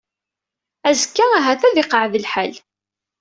[0.89, 2.53] Azekka ahat ad iqeɛɛed lḥal.